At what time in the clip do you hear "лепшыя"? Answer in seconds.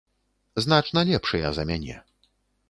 1.11-1.53